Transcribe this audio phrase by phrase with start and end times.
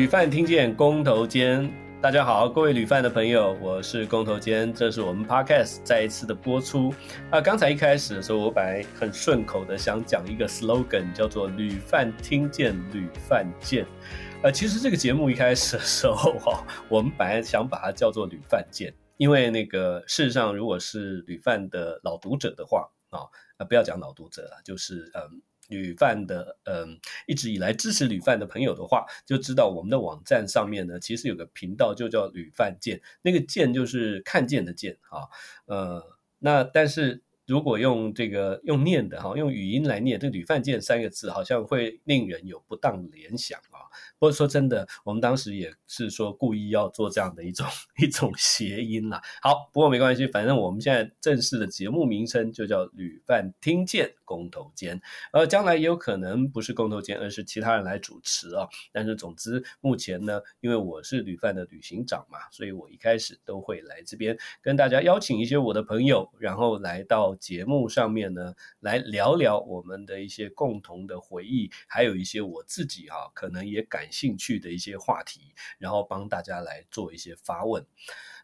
[0.00, 1.70] 旅饭听见工头坚，
[2.00, 6.90] 大家好，各位旅饭的朋友，我是工头坚，这是我们 Podcast 再一次的播出。
[7.30, 13.84] 啊，刚才一开始的时候，我本来很顺口的想讲一个 slogan，叫做“旅饭听见旅饭见”。
[14.42, 23.28] 呃，其实这个节目一开始的时候哈， 我们本来想把它叫做“旅饭见”，因为那个事实上，如果是旅饭的老读者的话啊，
[23.58, 25.42] 呃，不要讲老读者了，就是嗯。
[25.78, 35.24] 旅饭的，嗯，一直以来支持旅饭的朋友的话，就知道我们的网站上面呢，其实有个频道就叫旅饭见，那个见就是看见的见啊，
[35.66, 36.04] 呃，
[36.38, 43.90] 那但是如果用这个用念的哈，用语音来念这个旅饭见三个字，好像会令人有不当联想啊。
[44.20, 47.66] 不过说真的，我们当时也是说故意要做这样的一种
[47.98, 49.20] 一种谐音啦。
[49.42, 55.02] 好，不过没关系，反正我们现在正式的节目名称就叫“旅饭听见工头坚”，
[55.34, 58.68] 呃，将来也有可能不是工头坚，而是其他人来主持啊。
[58.92, 74.08] 但是总之，目前呢，因为我是旅饭的旅行长嘛，所以我一开始都会来这边跟大家邀请一些我的朋友，然后来到节目上面呢，来聊聊我们的一些共同的回忆，还有一些我自己、啊，可能也感。
[74.20, 77.86] 兴趣的一些话题，然后帮大家来做一些发问。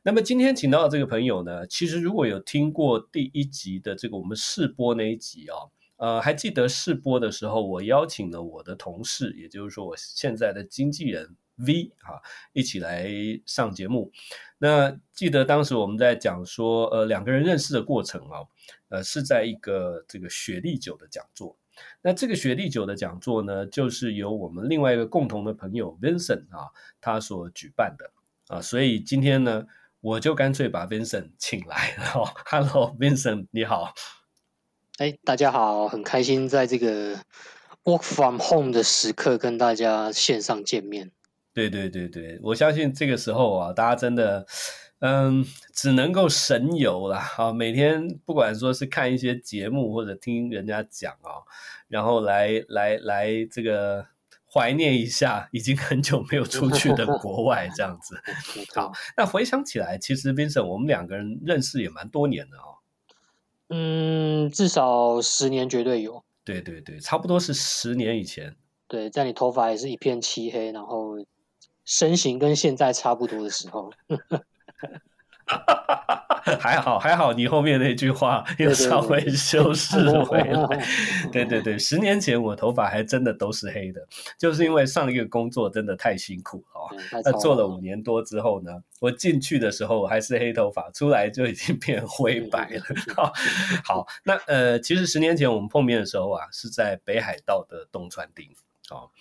[0.05, 5.59] 那么今天请到的这个朋友呢，其实如果有听过第一集的这个我们试播那一集啊，
[5.97, 12.21] 呃，还记得试播的时候，我邀请了我的同事，也就是说我现在的经纪人 V 啊，
[12.53, 13.09] 一起来
[13.47, 14.13] 上节目。
[14.59, 18.41] 那记得当时我们在讲说，呃，两个人认识的过程啊，
[18.89, 21.57] 呃，是在一个这个雪莉酒的讲座。
[22.01, 28.11] 那这个雪莉酒的讲座呢，就是由我们另外一个共同的朋友 Vincent 啊，他所举办的
[28.49, 29.67] 啊，所以今天呢，
[30.01, 32.33] 我就干脆把 Vincent 请来了。
[32.47, 33.93] Hello Vincent，你好。
[34.97, 37.17] 哎，大家好，很开心在这个
[37.85, 41.11] Work from Home 的时刻跟大家线上见面。
[41.57, 44.47] 对对对对，我相信这个时候啊，大家真的。
[45.01, 45.45] 嗯，
[45.75, 47.19] 只能够神游了。
[47.19, 47.53] 啊！
[47.53, 51.45] 每天不管说是看一些节目或者听人家讲啊，
[51.87, 54.07] 然后来来来这个
[54.51, 58.17] 怀念一下已经很久没有出去的国外这样子。
[58.75, 62.81] 好，那回想起来，其实 Vincent 我们两个人认识也蛮多年的哦。
[63.69, 66.25] 嗯，至少十年绝对有。
[66.43, 68.57] 对对对，差不多是十年以前。
[68.89, 71.19] 对，在你头发也是一片漆黑，然后
[71.87, 73.91] 身形跟现在差不多的时候。
[76.59, 80.87] 还 好还好，你后面那句话又稍微修饰回来。
[81.31, 84.05] 对对对，十年前我头发还真的都是黑的，
[84.37, 87.23] 就是因为上一个工作真的太辛苦了。
[87.25, 92.83] 那做了五年多之后呢，我进去的时候还是黑头发，出来就已经变灰白了。
[93.85, 98.49] 好，那呃，其实十年前我们碰面的时候啊，是在北海道的东川町。
[98.89, 99.13] 好。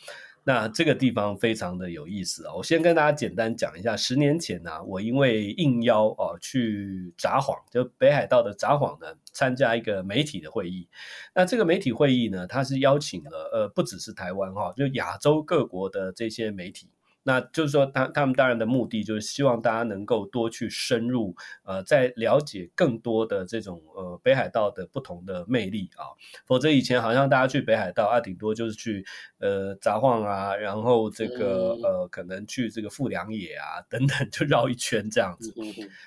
[0.48, 2.54] 那这个地方非常的有意思啊！
[2.54, 10.88] 我先跟大家简单讲一下，十年前呢、我因为应邀哦去札幌，就北海道的札幌呢，参加一个媒体的会议。
[11.34, 16.90] 那这个媒体会议呢，它是邀请了呃不只是台湾哈，就亚洲各国的这些媒体。
[17.28, 26.14] 那就是说，他他们当然的目的就是希望大家能够多去深入，呃，在了解更多的这种呃北海道的不同的魅力啊。
[26.46, 29.04] 否则以前好像大家去北海道啊，顶多就是去
[29.40, 35.52] 呃札幌啊，然后这个呃可能去这个富良野啊等等，就绕一圈这样子。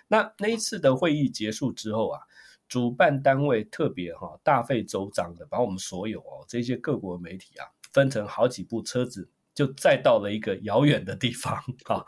[0.07, 2.21] 那那一次的会议结束之后啊，
[2.69, 9.29] 主办单位特别哈、啊、大费周章的把我们所有哦这些各国媒体啊分成好几部车子。
[9.59, 11.53] 就再到了一个遥远的地方
[11.87, 12.07] 啊，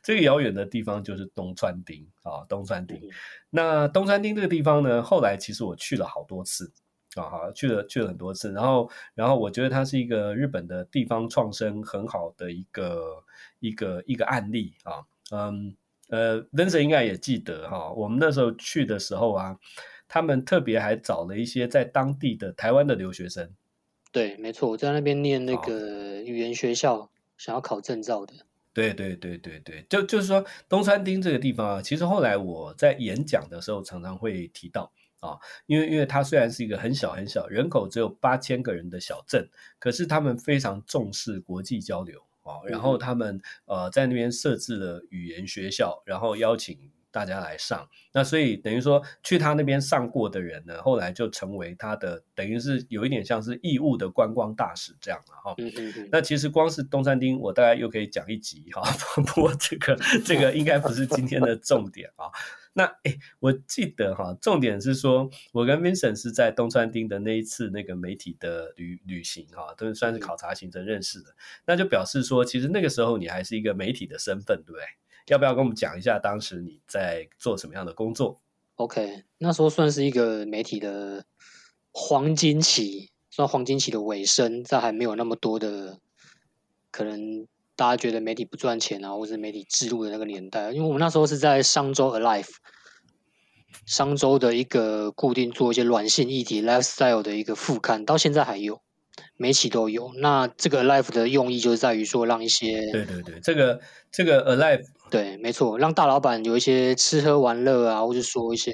[0.00, 2.96] 这个遥远的地方就是东川町啊，东川町。
[3.50, 6.72] 那东川町这个地方呢，后来其实我去了好多次
[7.16, 8.52] 啊，去了去了很多次。
[8.52, 13.24] 然后，然后我觉得它是一个日本的地方创生很好的一个
[13.58, 15.02] 一个一个案例啊。
[15.32, 15.76] 嗯，
[16.10, 19.58] 呃，Vincent 应该也记得哈，我们那时候去的时候啊，
[20.06, 23.50] 他们特别还找了一些在当地的台湾的留学生。
[24.14, 28.32] 对，没错，我在那边念那个语言学校，想要考证照的。
[28.72, 39.48] 对对对对对，就就是说东川町这个地方啊，其实后来我在演讲的时候常常会提到啊，因为因为它虽然是一个很小很小，人口只有八千个人的小镇，
[39.80, 46.78] 可是他们非常重视国际交流啊，然后他们呃在那边设置了语言学校，然后邀请。
[47.14, 47.88] 大家来上。
[48.12, 55.54] 那所以等于说去他那边上过的人呢，后来就成为他的等于是有一点像是义务的观光大使这样了哈。
[55.58, 56.08] 嗯嗯嗯。
[56.10, 58.82] 那其实光是东餐厅，我大概又可以讲一集哈。
[59.22, 62.26] 不过这个这个应该不是今天的重点啊。
[62.76, 71.30] 那诶，我记得哈，重点是说，我跟 Vincent 是在东川町的那一次那个媒体的旅旅行哈，都是算是考察行程认识的。
[71.30, 74.82] 嗯、那就表示说，其实那个时候你还是一个媒体的身份，对不对？
[75.26, 78.40] 要不要跟我们讲一下当时你在做什么样的工作
[78.76, 81.24] ？OK，那时候算是一个媒体的
[81.92, 85.98] 黄金期，算黄金期的尾声，在还没有那么多的
[86.90, 87.46] 可能。
[87.76, 92.46] 大家觉得媒体不赚钱啊，或是媒体置入的那个年代，因为我们那时候是在商周 Alive，
[93.84, 98.80] 商周的一个固定做一些软性议题 lifestyle 的一个副刊，到现在还有，
[99.36, 100.12] 每期都有。
[100.18, 103.80] 那这个 Alive 的用意就是在于说，让一些对对对，这个
[104.12, 108.72] 这个 Alive 对，没错，让大老板有一些吃喝玩乐啊，或者说一些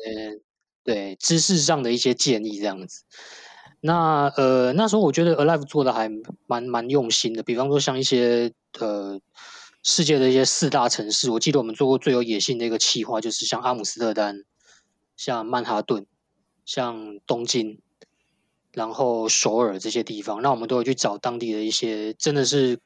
[0.82, 3.02] 对知识上的一些建议这样子。
[3.82, 6.10] 那呃那时候我觉得 Alive 做的还
[6.46, 9.20] 蛮蛮用心的，比方说像一些呃
[9.82, 14.42] 世界的一些四大城市，我记得我们做过最有野心的一个企划，就是像阿姆斯特丹、
[15.18, 16.06] 像曼哈顿、
[16.64, 17.78] 像东京，
[18.72, 22.78] 然后首尔这些地方，那我们都有去找当地的一些真的是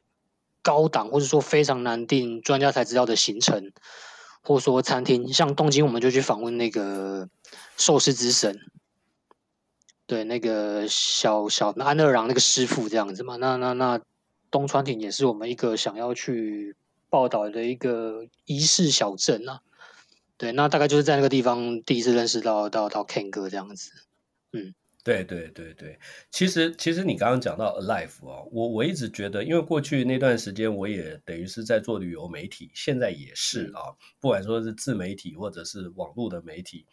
[0.65, 3.71] 高档或者说非常难订、专家才知道的行程，
[4.43, 7.29] 或者说餐厅，像东京我们就去访问那个
[7.77, 8.59] 寿司之神。
[10.07, 14.01] 对，那个小小安二郎那个师傅这样子嘛，那那那
[14.51, 16.75] 东川町也是我们一个想要去
[17.11, 19.61] 报道的一个仪式小镇啊。
[20.39, 23.91] 对，那大概就是在那个地方第一次认识到到到 Ken 哥这样子，
[24.53, 24.75] 嗯。
[25.05, 25.99] 对对对对，
[26.31, 36.87] 其实其实你刚刚讲到 Alive 哦，我我一直觉得，因为过去那段时间我也等于是在做旅游媒体，现在也是啊，不管说是自媒体或者是网络的媒体，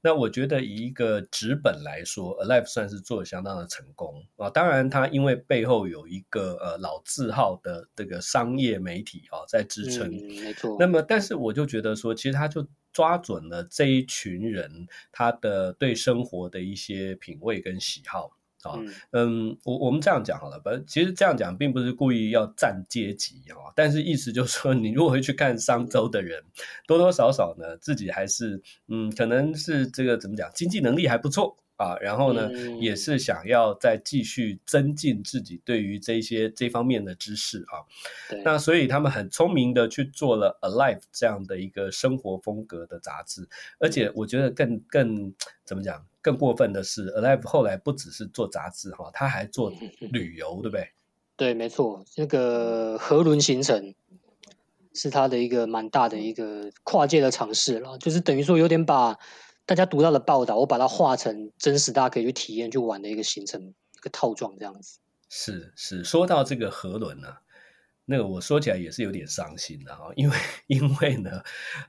[0.00, 4.48] 那我觉得以一个纸本来说，Alive 算是做的相当的成功啊。
[4.48, 10.74] 当然，它因为背后有一个呃老字号的这个商业媒体啊在支撑，嗯，没错。
[10.80, 12.66] 那么，但是我就觉得说，其实它就。
[12.92, 18.30] 抓准了这一群人他的对生活的一些品味跟喜好
[18.62, 18.74] 啊，
[19.12, 26.42] 嗯，我我们这样讲好了，不，其实这样讲并不是故意要占阶级啊，但是意思就是说，你如果会去看商周的人，
[26.86, 31.56] 多多少少呢，自己还是嗯，可能是这个怎么讲，经济能力还不错。
[31.78, 37.86] 啊，然后呢，嗯、也是想要再继续增进自己对于这些这方面的知识啊。
[38.28, 43.48] 对那所以他们很聪明的去做了 Alive 这样的一个生活风格的杂志，
[43.78, 45.32] 而且我觉得更更
[45.64, 49.72] 怎么讲，更过分的是 Alive 后来不只是做杂志哈，他还做
[50.10, 50.88] 旅游，对不对？
[51.36, 53.94] 对，没错，那个河轮行程
[54.92, 59.16] 是他的一个蛮大的一个跨界的尝试了，就是等于说有点把。
[59.68, 64.98] 大家读到的报道，我把它画成真实，大家可以去体验、去玩的一个行程、一个套装这样子。
[65.28, 67.38] 是是，说到这个河轮呢、啊，
[68.06, 70.36] 那个我说起来也是有点伤心的哈，因为
[70.68, 71.42] 因为呢，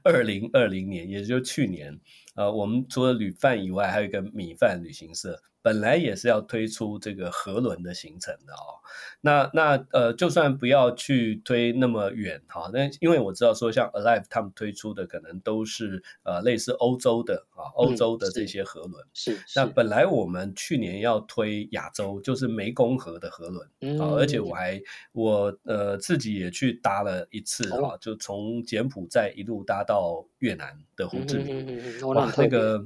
[0.04, 1.98] 二零二零年，也就是去年，
[2.36, 5.42] 呃，我们除了旅饭以外，还有一个米饭旅行社。
[5.62, 8.80] 本来也是要推出这个河轮的行程的哦，
[9.22, 19.06] 那那呃，就算不要去推那么远哈，那因为我知道说像 Alive 他们推出的可能都是呃类似欧洲的啊，欧洲的这些河轮。
[19.14, 19.36] 是。
[19.46, 19.60] 是。
[19.60, 24.82] 那本来我们去年要推亚洲，就是湄公河的河轮，嗯，而且我还
[25.12, 31.66] 我呃自己也去搭了一次啊，就从柬埔寨一路搭到越南的胡志明，
[32.00, 32.86] 嗯，哇，那个。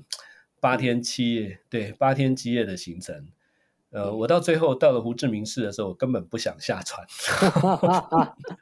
[0.63, 3.27] 八天七夜，对，八天七夜的行程，
[3.89, 7.05] 呃，我到最后到了胡志明市的时候，我根本不想下船。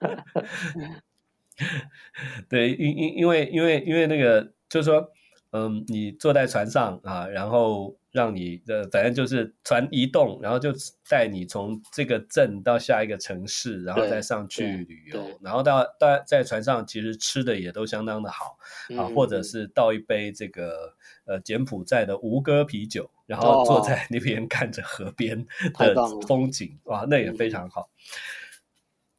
[2.49, 5.11] 对，因因因为因为因为那个，就是说，
[5.51, 7.95] 嗯，你坐在船上啊，然后。
[8.11, 10.73] 让你的反正就是船移动，然后就
[11.07, 18.57] 带你从这个镇到下一个城市，然后再上去旅游，然后到到在船上其实吃的也都相当的好
[18.97, 25.45] 啊，或者是倒一杯这个呃柬埔寨的吴哥啤酒，然后坐在那边看着河边
[25.77, 25.93] 的
[26.27, 27.51] 风景，哇，那也非。
[27.51, 27.89] 常好。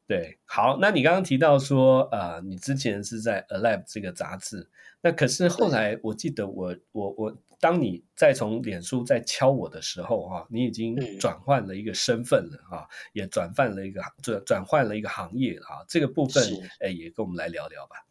[0.07, 4.69] 对，好，那你刚刚提到说啊，呃，你之前是在 Alive 这个杂志，
[5.01, 7.37] 那可是后来我记得我我我。
[7.59, 16.43] 当你再从脸书再敲我的时候，哈，你已经转换了一个身份了，哈，也转换了一个转转换了一个行业了，哈，这个部分，
[16.81, 18.05] 哎，也跟我们来聊聊吧。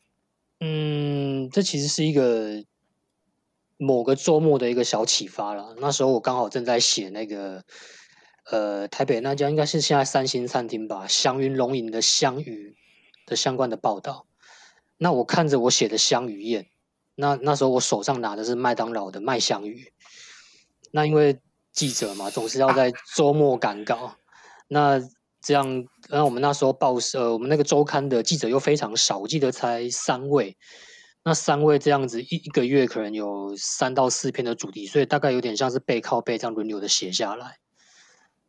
[0.61, 2.65] 嗯，这其实是一个
[3.77, 5.77] 某个周末的一个小启发了。
[5.79, 7.63] 那时候我刚好正在写那个，
[8.51, 12.77] 呃，台北那家应该是现在三星餐厅吧，祥云龙吟的香鱼
[13.27, 14.27] 的相关的报道。
[14.99, 16.67] 那我看着我写的香鱼宴。
[17.15, 19.93] 那那时候我手上拿的是麦当劳的麦香鱼。
[20.91, 21.39] 那因为
[21.71, 24.17] 记者嘛，总是要在周末赶稿。
[24.69, 25.01] 那
[25.41, 30.57] 这样，那我们那时候报社，我们那个周刊的记者又非常少，我记得才三位。
[31.25, 37.59] 那三位这样子，一一个月可能有三到四篇的主题，所以大概有点像是背靠背这样轮流的写下来。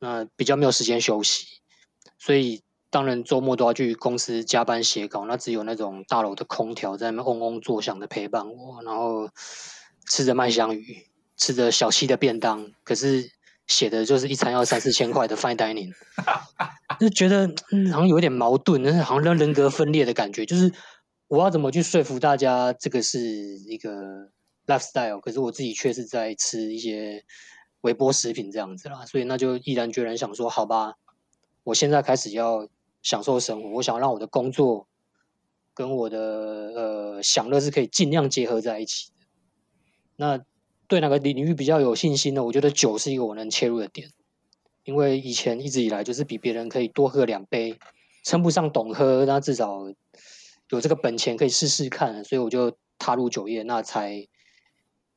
[0.03, 1.47] 那比较没有时间休息，
[2.19, 5.25] 所以当然周末都要去公司加班写稿。
[5.25, 9.29] 那只有那种大楼的空调在那边嗡嗡作响的陪伴我，然后
[10.07, 11.07] 吃着麦香鱼。
[11.35, 13.27] 吃着小七的便当，可是
[13.65, 15.91] 写的就是一餐要三四千块的 fine dining，
[17.01, 17.47] 就觉得
[17.91, 20.45] 好像有点矛盾，但是好像人格分裂的感觉。
[20.45, 20.71] 就是
[21.27, 24.29] 我要怎么去说服大家这个是一个
[24.67, 27.25] lifestyle，可是我自己却是在吃一些
[27.83, 30.95] 微波食品这样子啦，所以那就毅然决然想说，好吧，
[31.63, 32.67] 我现在开始要
[33.01, 34.87] 享受生活，我想让我的工作
[35.73, 39.25] 跟我的呃享乐是可以尽量结合在一起的。
[40.15, 40.43] 那
[40.87, 42.43] 对哪个领域比较有信心呢？
[42.43, 44.09] 我觉得酒是一个我能切入的点，
[44.83, 47.77] 因为以前一直以来就是比别人可以多喝两杯，
[48.23, 49.91] 称不上懂喝，那至少
[50.69, 54.27] 有这个本钱可以试试看，所以我就踏入酒业，那才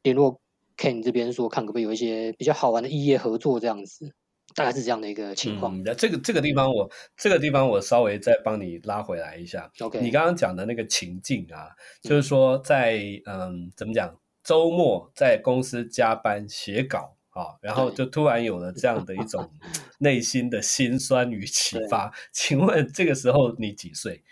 [0.03, 0.41] 联络
[0.77, 4.13] Ken 这边说，看可不可以有一些比较好玩的异业合作这样子，
[4.55, 5.83] 大概是这样的一个情况。
[5.83, 9.71] 那、嗯、这个这个地方我这个地方我稍微再帮你拉回来一下。
[9.81, 11.71] OK，你刚刚讲的那个情境啊，
[12.03, 14.17] 就是说在嗯，嗯怎么讲？
[14.45, 19.51] 周末在公司加班写稿啊，然后就突然有了这样的一种
[19.99, 22.13] 内心的辛酸与启发。
[22.33, 24.23] 请问这个时候你几岁？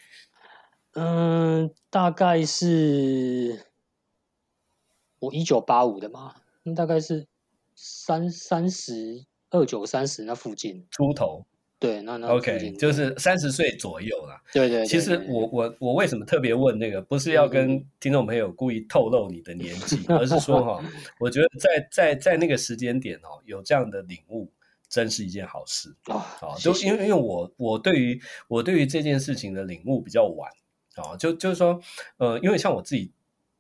[0.93, 3.67] 嗯，大概是
[5.25, 7.27] 我一九八五的嘛，那大概是
[7.75, 11.45] 三三十二九三十那附近出头。
[11.81, 14.41] 对，那那 OK，就是三十岁左右啦。
[14.55, 20.83] 对对，对，其实我我我为什么特别问那个，不是要跟听众朋友故意透露你的年纪，嗯、而是说哈，
[21.21, 24.51] 我觉得在在在那个时间点哦，有这样的领悟，
[24.89, 26.17] 真是一件好事啊。
[26.17, 30.51] 好，就因为因为我我对于我对于这件事情的领悟比较晚
[30.95, 31.79] 啊，就就是说，
[32.17, 33.13] 呃，因为像我自己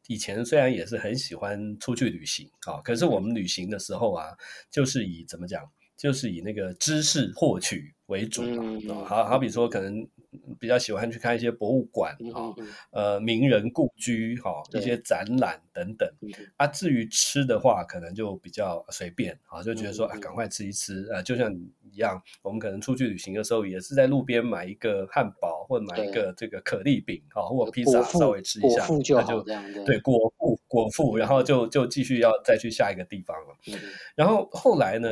[0.07, 4.27] 以前虽然也是很喜欢出去旅行啊，可是我们旅行的时候啊，
[4.71, 5.63] 就是以怎么讲，
[5.97, 7.95] 就是以那个知识获取。
[8.07, 10.07] 为主嘛，嗯、好好比说可能。
[10.59, 12.55] 比较喜欢去看一些博物馆啊，
[12.91, 16.09] 呃，名人故居哈，一些展览等等。
[16.57, 21.07] 啊，至于吃的话，可能就比较随便啊，就觉得说啊，赶快吃一吃。
[21.13, 21.55] 呃，就像
[21.93, 29.43] 一样，我们可能出去旅行的时候，也是在路边买一个汉堡，或者买一个这个可丽饼哈，或披萨，稍微吃一下，那就
[29.85, 33.79] 对，果腹果腹，然后就就继续要再去下一个地方了。
[34.17, 35.09] 然后后来呢，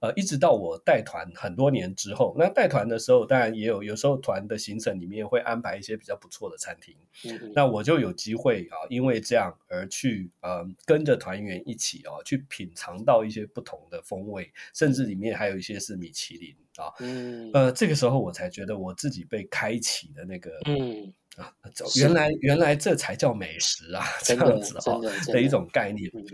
[0.00, 4.58] 呃，一直到我带团很多年之后，那带团的时候，当然也有有时候团的。
[4.66, 21.54] 行程里面会安排一些比较不错的餐厅，嗯、那我就有机会啊，因为这样而去呃跟着团员一起啊去品尝到一些不同的风味，甚至里面还有一些是米其林啊，嗯、呃，这个时候我才觉得我自己被开启的那个，嗯啊，
[21.96, 26.10] 原来原来这才叫美食啊，这样子哈的，的一种概念。
[26.12, 26.24] 嗯、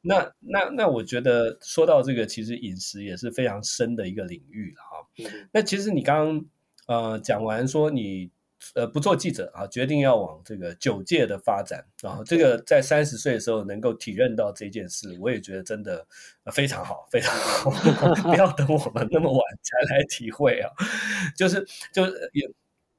[0.00, 5.08] 那那那我觉得说到这个，其实饮食也是非常深的一个领域了哈。
[5.18, 6.46] 嗯、那其实你刚刚。
[6.90, 8.28] 呃，讲完说你
[8.74, 16.04] 呃不做记者啊，决定要往这个酒界的发展，然后这个在三十岁的时候能够体认到这件事，我也觉得真的
[16.52, 17.70] 非常好，非常好。
[18.28, 20.68] 不要等我们那么晚才来体会啊，
[21.36, 22.50] 就是就是有，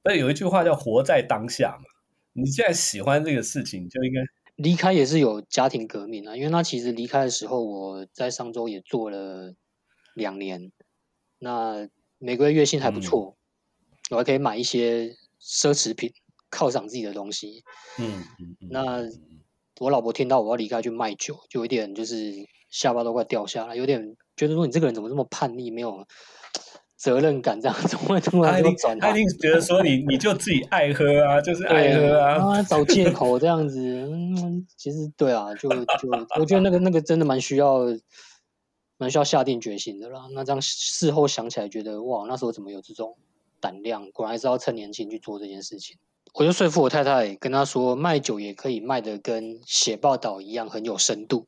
[0.06, 1.84] 那有一句话叫活在当下嘛。
[2.32, 4.22] 你现在喜欢这个事情，就应该
[4.56, 9.54] 离开也是有家庭革命啊，因为他其实离开的时候，我在上周也做了
[10.14, 10.72] 两年，
[11.40, 13.36] 那每个月月薪还不错。
[14.12, 15.08] 嗯我还可以买一些
[15.41, 16.12] 奢侈品，
[16.51, 17.63] 犒赏自己的东西。
[17.98, 18.56] 嗯嗯。
[18.70, 19.03] 那
[19.80, 22.34] 我老婆听到我要离开去卖酒，就有点就是
[22.70, 26.06] 下巴都快掉下来，有点觉得说你这个人怎么这么叛逆，没有
[26.98, 29.00] 责任感，这样怎么会突然这么转？
[29.00, 33.80] 他一定觉得说你你就自己爱喝啊，就是爱喝啊，啊 找借口这样子。
[33.80, 37.86] 嗯，其实对啊，就就我觉得那个那个真的蛮需要
[38.98, 40.27] 蛮需要下定决心的啦。
[40.34, 43.15] 那这样事后想起来，觉得哇，那时候怎么有这种？
[43.62, 45.98] 胆量果然是要趁年轻去做这件事情。
[46.34, 51.48] 我就说服我太太，跟她说卖酒也可以卖得跟写报道一样很有深度。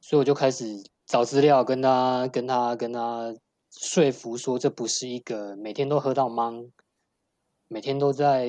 [0.00, 3.34] 所以我就开始找资料，跟她、跟她、跟她
[3.70, 6.70] 说服说，这不是一个每天都喝到茫，
[7.66, 8.48] 每天都在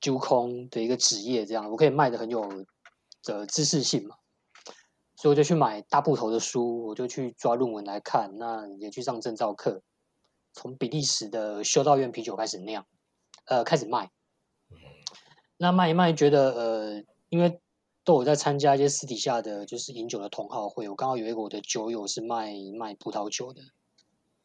[0.00, 1.44] 揪空的一个职业。
[1.44, 2.64] 这样我可以卖得很有
[3.24, 4.16] 的知识性嘛。
[5.16, 9.82] 所以我就去买大部头的书，我就去抓论文来看，那也去上证照课。
[10.58, 12.84] 从比利时的修道院啤酒开始酿，
[13.44, 14.10] 呃，开始卖。
[15.56, 17.60] 那卖一卖，觉得呃，因为
[18.02, 20.88] 都有在参加一些私底下的就是饮酒的同好会。
[20.88, 23.62] 我刚好有一个我的酒友是卖卖葡萄酒的，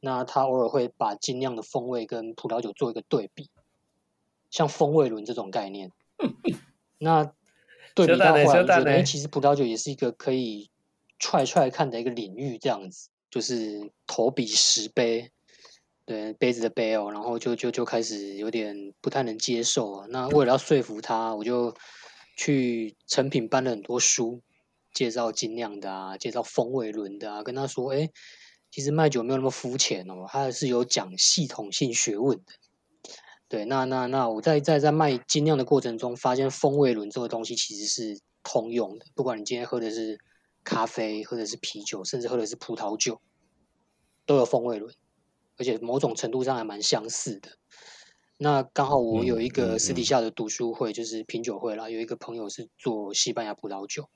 [0.01, 3.49] 那他偶尔会把精酿的风味跟葡萄酒做一个对比，
[4.51, 5.91] 像风味轮这种概念。
[6.99, 7.33] 那
[7.95, 10.69] 对比到后来，我觉得哎，其实葡萄酒也是一个可以
[11.17, 15.31] 踹踹看的一个领域，这样子就是投笔石碑。
[16.05, 20.05] 对杯子的杯哦，然后就就就开始有点不太能接受啊。
[20.09, 21.73] 那为了要说服他，我就
[22.35, 24.41] 去成品搬了很多书，
[24.93, 28.09] 介绍精酿的啊，介绍风味轮的啊，跟他说，哎，
[28.69, 32.53] 其实卖酒没有那么肤浅哦，它是有讲系统性学问的。
[33.47, 40.19] 对，那那那我在在在卖精酿的过程中，发现风味轮这个东西其实是通用的，不管你今天喝的是
[40.63, 43.21] 咖啡，喝的是啤酒，甚至喝的是葡萄酒，
[44.25, 44.93] 都有风味轮。
[45.57, 47.49] 而且某种程度上还蛮相似的。
[48.37, 51.89] 那刚好我有一个私底下的读书会，就是品酒会啦。
[51.89, 54.09] 有一个朋友是做西班牙葡萄酒，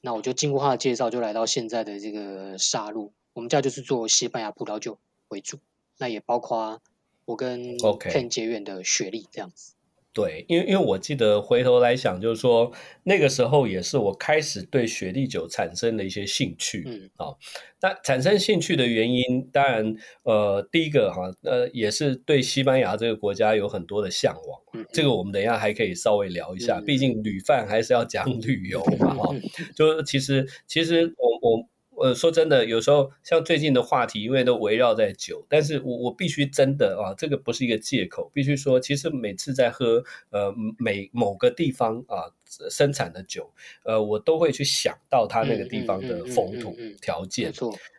[0.00, 3.12] 那我就经过他的介绍，就来到现在的这个沙路。
[3.34, 5.58] 我们家就是做西班牙葡萄酒为主，
[5.98, 6.80] 那也包括
[7.24, 9.74] 我跟 Ken 结缘的雪莉这样子。
[10.14, 12.70] 对，因为因为我记得回头来想，就是说
[13.04, 16.84] 那个时候也是我开始对雪莉酒产生了一些兴趣。
[16.86, 17.38] 嗯，好，
[17.80, 24.60] 那产生兴趣的原因，当然，呃，第一个哈，呃，也是对西班牙这个国家有很多的向往。
[24.74, 29.40] 嗯，这个我们等一下还可以稍微聊一下，嗯、毕竟旅饭还是要讲旅游嘛， 哈、嗯。
[29.74, 31.71] 就其实其实我我。
[31.96, 42.32] 呃，说真的，有时候像最近的话题，因为都围绕在酒，但是我我必须真的啊，这个不是一个借口，必须说，其实每次在喝呃每某个地方啊
[42.70, 43.50] 生产的酒，
[43.84, 47.52] 呃，我都会去想到它那个地方的风土条件。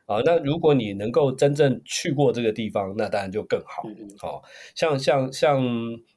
[0.05, 3.83] 啊，那如果你能够真正去过这个地方，那当然就更好。
[4.17, 4.43] 好，
[4.75, 5.63] 像像像。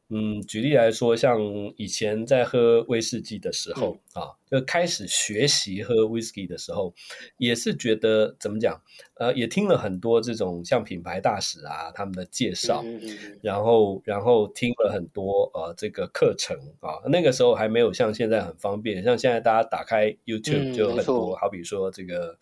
[0.08, 1.36] 嗯，举例来说，像
[1.76, 6.94] 以前在喝威士忌的时候、嗯、啊，就开始学习喝威士忌的时候，
[7.38, 8.80] 也是觉得怎么讲？
[9.16, 22.38] 呃，也听了很多这种像品牌大使啊他们的介绍，嗯嗯嗯、然后然后听了很多呃这个课程啊，那个时候还没有像现在很方便，像现在大家打开 YouTube 就很多，嗯、好比说这个。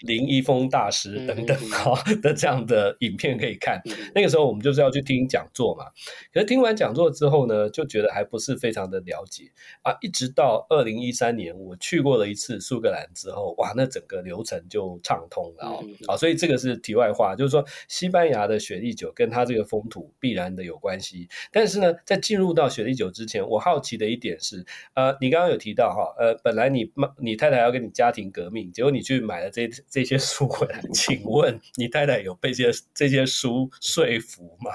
[0.00, 3.80] 林一峰大师等等哈 的这样的影片可以看，
[4.14, 5.84] 那个时候我们就是要去听讲座嘛。
[6.32, 9.44] 可是听完讲座之后呢，就觉得还不是非常的了解
[9.82, 9.96] 啊。
[10.00, 15.78] 一直到二零一三年我去过了一次苏格兰之后，哇，那整个流程就畅通了啊。
[16.08, 21.28] 好，所以这个是题外话，就是说西班牙的雪莉酒跟它这个风土必然的有关系。
[21.52, 29.68] 但是呢，在进入到雪莉酒之前，我好奇的一点是，呃，你刚刚有提到哈，呃，本来你妈你太太要跟你家庭革命，结果你去买了这。
[29.88, 34.70] 这些书回来，请问你太太有被这些这些书说服吗？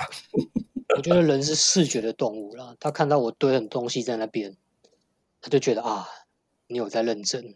[0.95, 4.55] 我觉得人是视觉的动物啦，他看到我堆很多东西在那边，
[5.39, 6.07] 他就觉得啊，
[6.67, 7.55] 你有在认真，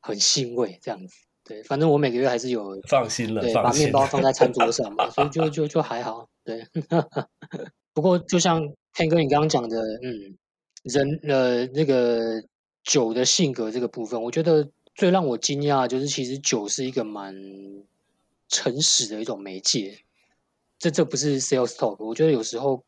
[0.00, 1.14] 很欣慰这样子。
[1.44, 6.28] 对，反正我每个月还是有放心了，对，把面包放在餐桌上嘛， 所以就就就还好。
[6.44, 6.66] 对，
[7.94, 8.62] 不过就像
[8.94, 10.36] Ken 哥你刚刚讲的，嗯，
[10.82, 12.42] 人呃那个
[12.82, 14.68] 酒的性格这个部分，我觉得。
[14.94, 17.34] 最让我惊讶的就是，其实酒是一个蛮
[18.48, 20.00] 诚实的一种媒介。
[20.78, 22.84] 这这不是 sales talk，我觉得有时候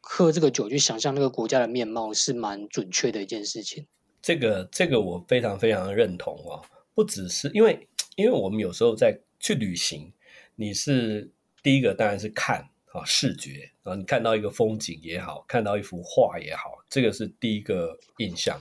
[0.00, 3.86] 喝这个酒去想象那个国家的面貌是蛮准确的一件事情。
[4.20, 6.60] 这个这个我非常非常认同哦，
[6.94, 10.12] 不只是因为因为我们有时候在去旅行，
[10.56, 11.30] 你是
[11.62, 18.60] 第一个当然是看啊视觉啊，你看到一个风景也好，看到一幅画也好，这个是第一个印象。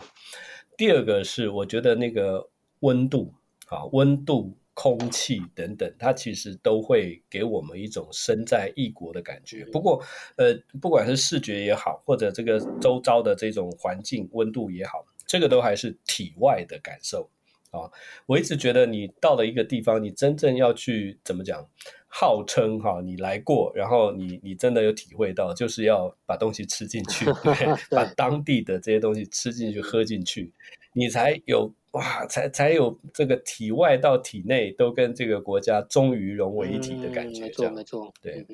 [0.78, 2.50] 第二个是我觉得那个。
[2.82, 3.34] 温度
[3.68, 9.66] 啊，温度、空气等等，它其实都会给我们一种身在异国的感觉。
[9.72, 10.02] 不过，
[10.36, 17.30] 呃，不管是视觉也好，或者这个周遭的这种环境温度也好，这个都还是体外的感受
[17.72, 17.90] 啊。
[18.28, 21.68] 我一直觉得，你到了一个地方，你真正要去怎么讲，
[22.08, 30.54] 号称哈，你来过，然后你你真的有体会到，就是要把东西吃进去， 对，把当地的这些东西吃进去、喝进去，
[30.94, 31.74] 你才有。
[31.98, 38.14] 哇，才才有这个体外到体内都跟这个国家终于融为一体的感觉，没错没错。
[38.22, 38.46] 对，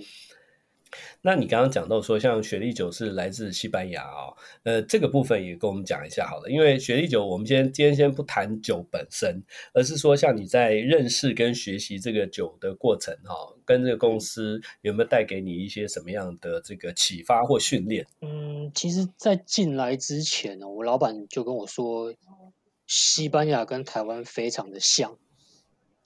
[1.22, 6.50] 那你刚刚讲到说，像雪莉酒是来自西班牙啊、哦，呃，这个部分也跟我们讲一下好了。
[6.50, 18.08] 因为雪莉酒，我们先今天先不谈酒本身，而是说像你在认识跟学习这个酒的过程哈、哦，跟这个公司有没有带给你一些什么样的这个启发或训练？
[18.22, 22.14] 嗯，其实，在进来之前呢，我老板就跟我说。
[22.96, 25.18] 西班牙跟台湾非常的像，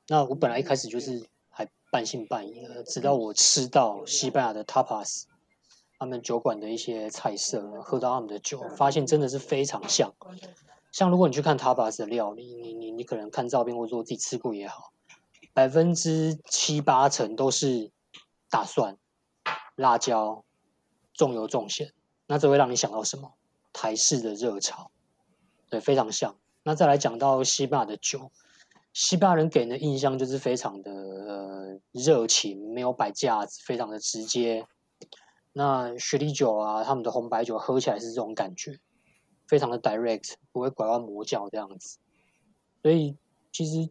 [0.07, 5.25] 那我本来一开始就是还半信半疑的，直到我吃到西班牙的 tapas，
[5.99, 10.15] 他们酒馆的一些菜色，喝到他们的酒，发现真的是非常像。
[10.93, 14.93] 像如果你去看 Tapas 的料理，你你你可能看照片或者说自己吃过也好，
[15.53, 17.91] 百分之七八成都是
[18.49, 18.97] 大蒜、
[19.75, 20.45] 辣椒、
[21.13, 21.91] 重油重咸，
[22.27, 23.33] 那这会让你想到什么？
[23.73, 24.89] 台式的热炒，
[25.69, 26.37] 对，非常像。
[26.67, 28.29] 那再来讲到西班牙的酒，
[28.91, 34.67] 西班牙人给人的印象就是非常的呃热情，没有摆架子，非常的直接。
[35.53, 38.77] 那雪莉酒啊，他们的红白酒喝起来是这种感觉，
[39.47, 41.99] 非常的 direct，不会拐弯抹角这样子。
[42.81, 43.15] 所以
[43.53, 43.89] 其实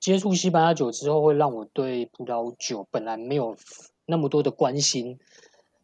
[0.00, 3.56] 接触西班牙酒之后，会让我对葡萄酒本来没有
[4.06, 5.20] 那么多的关心。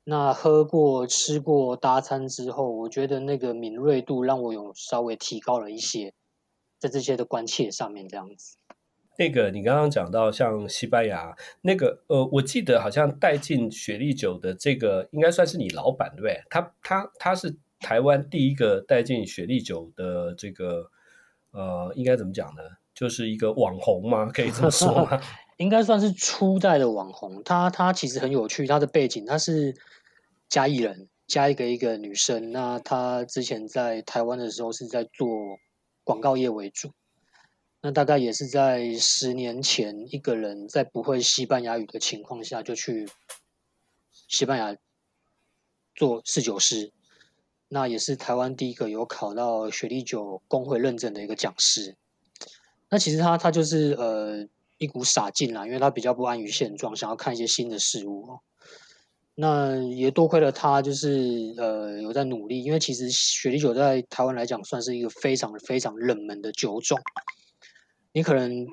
[0.08, 6.14] 那喝过、吃过搭餐之后，我觉得那个敏锐度让我有稍微提高了一些，
[6.78, 8.56] 在这些的关切上面这样子。
[9.18, 16.40] 那个你刚刚讲到像西班牙那个呃，我记得好像带进雪莉酒的这个应该算是你老板对不对？
[16.48, 20.88] 他他他是台湾第一个带进雪莉酒的这个
[21.50, 22.62] 呃，应该怎么讲呢？
[22.94, 24.26] 就是一个网红吗？
[24.26, 25.20] 可以这么说吗？
[25.56, 27.42] 应该算是初代的网红。
[27.44, 29.74] 他他其实很有趣，他的背景他是。
[30.48, 32.52] 嘉义人，加一个一个女生。
[32.52, 35.28] 那她之前在台湾的时候是在做
[36.04, 36.92] 广告业为主。
[37.82, 43.08] 那大概也是在十年前，一个人在不会西班牙语的情况下，就去
[44.12, 44.76] 西班牙
[45.96, 46.92] 做侍酒师。
[47.66, 51.96] 那也是台湾第一个有考到雪莉酒工会认证的一个讲师。
[52.88, 54.46] 那其实他他就是呃
[54.78, 58.38] 一股傻劲啦，因为他比较不安于现状，想要看一些新的事物。
[59.34, 66.98] 那也多亏了他，就是呃有在努力，因为其实雪莉酒在台湾来讲算是一个非常非常冷门的酒种，
[68.12, 68.66] 你可能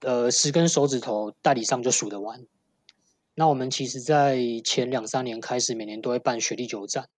[0.00, 2.46] 呃十根手指头代理商就数得完。
[3.34, 7.08] 那我们其实，在前两三年开始，每年都会办雪莉酒展。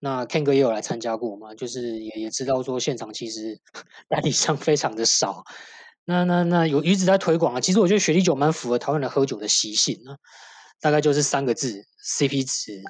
[0.00, 3.60] 那 Ken 哥也有来参加过嘛，就是也也知道说现场其实
[4.08, 5.44] 代理商非常的少。
[6.08, 10.16] 那那那有一直在推广啊，其实我觉得雪莉酒蛮符合台湾的喝酒的习性啊。
[10.80, 12.80] 大概就是三个字：CP 值，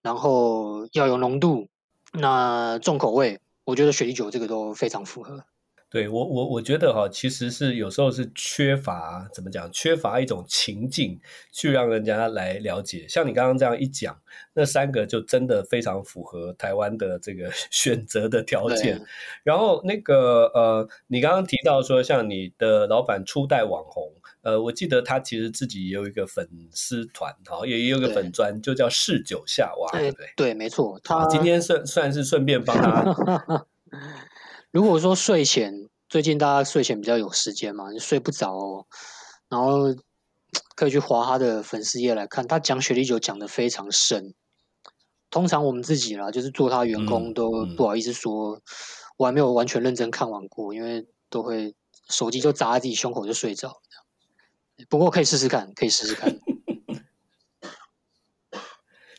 [0.00, 1.68] 然后要有浓度，
[2.14, 5.44] 那重口味，我觉得雪莉酒这个都非常符合。
[5.90, 11.18] 对我，我我觉得哈，其实是有时候是缺乏怎么讲，缺乏一种情境
[11.50, 13.06] 去让人家来了解。
[13.08, 14.18] 像你刚刚这样一讲，
[14.52, 19.00] 那三个就真的非常符合台湾的这个 选择的条件。
[19.42, 24.12] 然后那个呃，你刚刚提到说，像你的老板初代网红。
[24.42, 30.26] 呃，我记得他其实自己也有一个粉丝团，好，也也有个粉专，就叫嗜酒下娃，对不对？
[30.36, 30.98] 对，没错。
[31.02, 33.66] 他今天算算是顺便帮他。
[34.70, 38.86] 如果说睡前，最近大家睡前比较有时间嘛，你睡不着哦，
[39.48, 39.94] 然后
[40.76, 44.34] 可以去滑他的粉丝页来看，他讲雪莉酒讲的非常深。
[45.30, 48.62] 通常我们自己啦，就是做他员工都不好意思说，嗯嗯、
[49.18, 51.74] 我还没有完全认真看完过，因为都会
[52.08, 53.80] 手机就砸在自己胸口就睡着。
[54.88, 56.34] 不过可以试试看，可以试试看。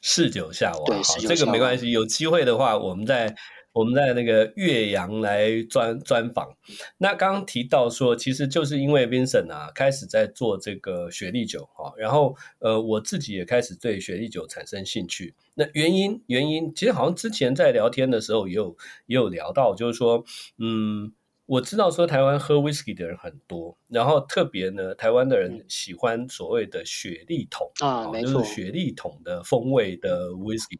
[0.01, 1.91] 嗜酒下娃，对，好，这个没关系。
[1.91, 3.35] 有机会的话，我们在
[3.71, 6.55] 我们在那个岳阳来专专访。
[6.97, 15.35] 那刚刚提到说，其实就是因为 Vincent 啊，开始在做这个雪莉酒哈，然后呃，我自己也开始对雪莉酒产生兴趣。
[15.55, 20.23] 那原因原因，其实好像之前在聊天的时候也有也有聊到，就是说，
[20.57, 21.13] 嗯。
[21.49, 30.77] 我知道说台湾喝 whisky 的人很多，然后特别呢，台湾的人喜欢所谓的雪莉桶啊，没错，就是雪莉桶的风味的 whisky。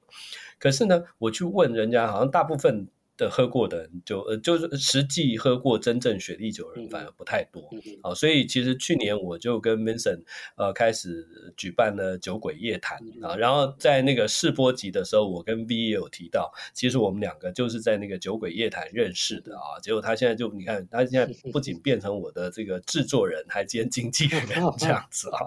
[0.60, 2.88] 可是呢，我去问人家，好像大部分。
[3.19, 7.99] 的喝过的人就呃就是实际喝过真正雪莉酒的人反而不太多，啊嗯。
[8.03, 10.21] 哦，所以其实去年我就跟 Vincent
[10.55, 11.27] 呃开始
[11.58, 24.41] 举办了酒鬼夜谈啊，然后在那个试播集的时候，我跟 V 也有提到，其实我们两个就是在那个酒鬼夜谈认识的啊，结果他现在就你看，他现在 不仅变成我的这个制作人，还兼经纪人
[24.79, 25.43] 这样子啊，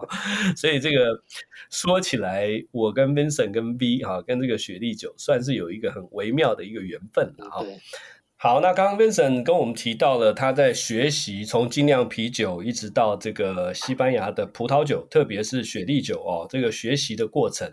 [0.54, 1.22] 所以这个
[1.70, 7.62] 说起来，我跟 Vincent 跟 V 啊，跟这个雪莉酒算是有一个很微妙的一个缘分啊。
[7.62, 7.79] 对，
[8.37, 17.72] 好，那刚刚 Vincent 跟我们提到了他在学习从精酿啤酒一直到这个西班牙的葡萄酒，特别是雪莉酒哦，这个学习的过程。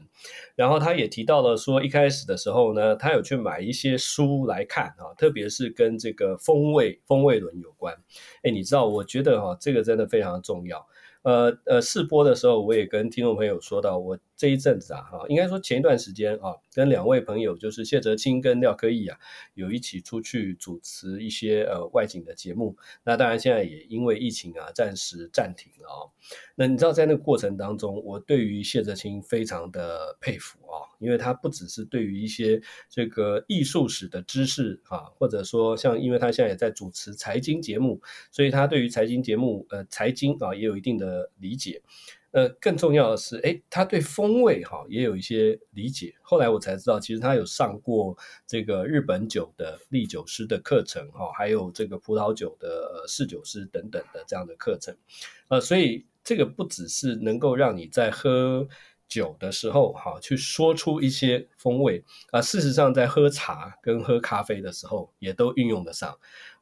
[0.56, 7.96] 然后他也提到了说，一开始的时候呢，他有去买一些书来看啊，特别是跟这个风味风味轮有关。
[8.44, 10.86] 哎，你知道，我觉得哈，这个真的非常重要。
[11.22, 19.18] 呃呃，试播的时候，我也跟听众朋友说到，我这一阵子啊，哈，应该说前一段时间啊，跟两位朋友，就是谢哲青跟廖科义啊，
[19.56, 22.78] 有一起出去主持一些呃外景的节目。
[23.04, 26.00] 那当然现在也因为疫情啊，暂时暂停了啊。
[26.56, 38.00] 那你知道在那个过程当中，我对于谢哲青非常的佩服啊，因为他不只是对于一些这个艺术史的知识啊，或者说像因为他现在也在主持财经节目，
[38.32, 41.00] 所以他对于财经节目呃财经啊也有一定。
[41.00, 41.82] 的理解，
[42.32, 46.14] 呃，更重要的是，哎，他对风味哈也有一些理解。
[46.22, 48.16] 后来我才知道，其实他有上过
[48.46, 54.96] 这个日本酒的立酒师的课程哈，还有这个葡萄酒的侍酒师等等的这样的课程。
[55.48, 58.68] 呃，所以这个不只是能够让你在喝
[59.08, 66.16] 酒的时候哈去说出一些风味啊，呃，事实上在喝茶跟喝咖啡的时候也都运用得上。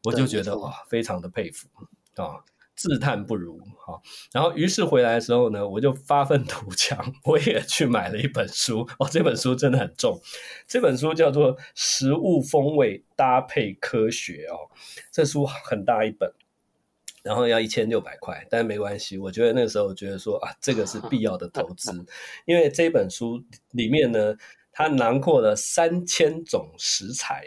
[0.06, 1.68] 我就觉得哇，非常的佩服
[2.16, 2.40] 啊。
[2.78, 4.00] 自叹不如，哈，
[4.32, 10.22] 然后于是回来的时候呢，我就发愤图强，我也去买了一本书哦，这本书真的很重，
[10.68, 14.70] 这本书叫做《食物风味搭配科学》哦，
[15.12, 16.32] 这书很大一本，
[17.24, 21.92] 然后要一千六百块，但没关系，我觉得那个时候我觉得说啊，这个是必要的投资，
[22.46, 24.36] 因为这本书里面呢，
[24.72, 27.44] 它囊括了三千种食材，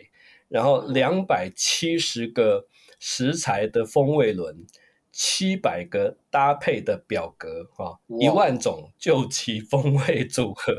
[0.49, 2.67] 然后两百七十个
[2.99, 4.67] 食材的风味轮。
[5.23, 10.75] 七百个搭配的表格啊，一万种究极风味组合，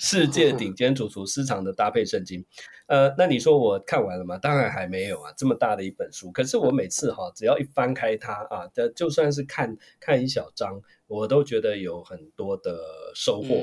[0.00, 2.44] 世界顶尖主厨私藏的搭配圣经。
[2.88, 4.36] 呃，那你说我看完了吗？
[4.36, 6.32] 当然还没有啊，这么大的一本书。
[6.32, 12.76] 可是我每次哈，只要一翻开它啊，就算是看看一小章，我都觉得有很多的
[13.14, 13.54] 收获。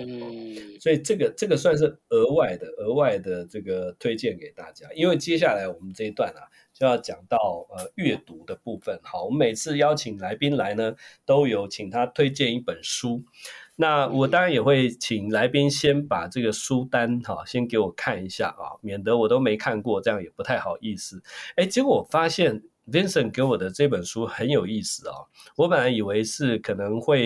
[0.80, 6.48] 所以这个这个算是额外的额外的这个推荐给大家，因为接下来我们这一段啊。
[6.74, 13.24] 就要讲到呃阅读的部分，好，我们每次邀请来宾来呢，都有请他推荐一本书。
[13.76, 21.24] 那我当然也会请来宾先把这个书单哈，先给我看一下啊，免得我都没看过，这样也不太好意思。
[21.56, 25.16] 哎，结果我发现 Vincent 给我的这本书很有意思啊，
[25.56, 27.18] 我本来以为是可能会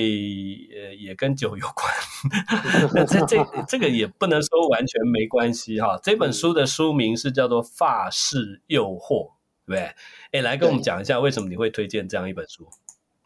[0.73, 1.93] 呃也跟酒有关，
[2.95, 5.99] 那这这这个也不能说完全没关系哈。
[6.01, 9.31] 这本书的书名是叫做《法式诱惑》。
[9.65, 9.91] 对，
[10.31, 12.67] 哎，来跟我们讲一下为什么你会推荐这样一本书？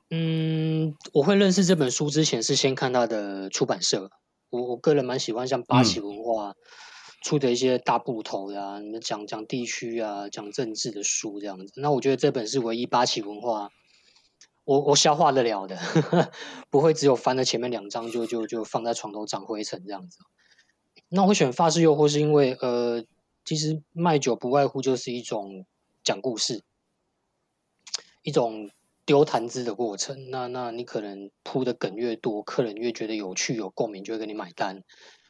[0.10, 4.10] 嗯，我会认识这本书之前是先看他的出版社。
[4.50, 6.56] 我我个人蛮喜欢像八旗文化
[7.22, 11.74] 出的一些大部头呀、啊，你们讲讲地区啊，讲政治的书这样子。
[11.76, 13.70] 那我觉得这本是唯一八旗文化
[14.64, 15.78] 我我消化得了的，
[16.72, 20.18] 不会只有翻了前面两章就就就放在床头长灰尘这样子。
[21.10, 23.04] 那我会选法式诱惑是因为呃，
[23.44, 25.66] 其实卖酒不外乎就是一种。
[26.10, 26.64] 讲故事，
[28.24, 28.72] 一种
[29.06, 30.32] 丢谈资的过程。
[30.32, 34.84] 那那你可能铺的梗越多，客人越觉得有趣、有共鸣，就会给你买单。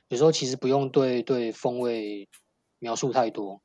[0.08, 2.30] 有时候其实不用对对风味
[2.80, 3.62] 描述太多。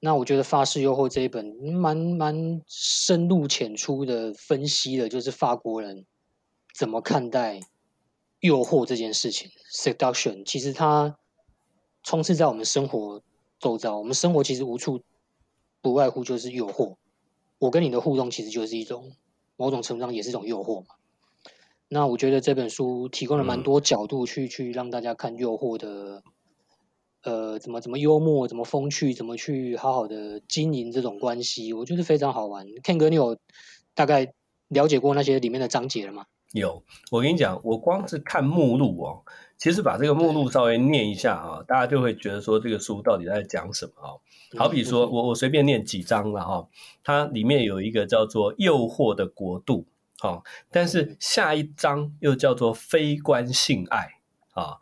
[0.00, 6.06] 那我觉得《法式诱惑》这一本蛮蛮深入浅出的分析了，就是法国人
[6.74, 7.60] 怎么看待
[8.40, 9.50] 诱惑这件事情。
[9.70, 11.18] Seduction 其实它
[12.02, 13.22] 充斥在我们生活
[13.60, 15.02] 周遭，我们生活其实无处。
[15.84, 16.96] 不外乎就是诱惑，
[17.58, 19.12] 我跟你的互动其实就是一种
[19.54, 20.94] 某种程度上也是一种诱惑嘛。
[21.88, 26.22] 那我觉得这本书提供了蛮多角度去、嗯、去让大家看诱惑的，
[27.22, 32.66] 呃，怎么怎么幽默，怎么风趣，怎么去好好的经营这种关系，我觉得非常好玩。
[32.82, 33.36] Ken 哥，你有
[33.92, 34.32] 大概
[34.68, 36.24] 了解过那些里面的章节了吗？
[36.60, 39.22] 有，我跟你讲，我光是看目录哦。
[39.56, 44.14] 其实把这个目录稍微念一下啊，大家就会觉得说这个书到底在讲什么啊？
[44.56, 46.68] 好比说我我随便念几章了哈，
[47.02, 49.86] 它里面有一个叫做“诱惑的国度”
[50.22, 54.08] 啊，但是下一章又叫做“非关性爱”
[54.54, 54.78] 啊，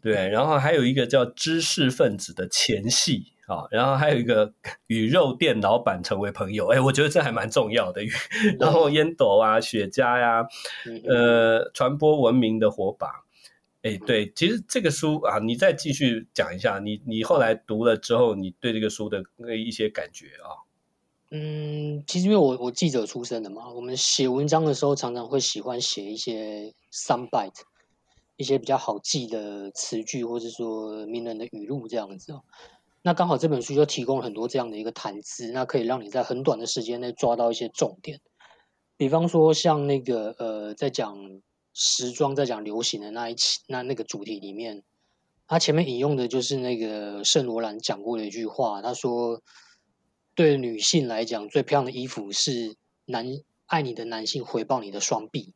[0.00, 4.54] 对，然后还有一个叫“知识分子的前戏”啊，然后还有一个
[4.86, 8.00] “与肉店老板成为朋友”，哎，我觉得这还蛮重要的。
[8.60, 10.46] 然后烟斗啊、雪茄呀，
[11.08, 13.08] 呃，传播文明的火把。
[13.82, 20.62] 哎，对，其实这个书啊，你再继续讲一下，你你后来读了之后，你对这个书的那一些感觉啊？
[21.32, 27.62] 嗯，其实因为我我记者出身的嘛，我们写文章的时候常常会喜欢写一些 soundbite，
[28.36, 32.42] 一些比较好记的词句，或者说名人的语录这样子哦。
[33.02, 38.20] 那刚好这本书就提供了很多这样的一个谈资，那可以让你在很短的时间内抓到一些重点。
[38.96, 41.40] 比方说像那个呃，在讲。
[41.72, 44.82] 时装在讲流行的那一期，那那个主题里面，
[45.46, 49.40] 他前面引用的就是那个圣罗兰讲过的一句话，他说
[50.34, 53.24] ：“对女性来讲，最漂亮的衣服是男
[53.66, 55.54] 爱你的男性回报你的双臂。”